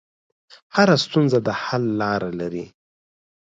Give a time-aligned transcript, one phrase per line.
[0.75, 2.65] هره ستونزه د حل لاره لري.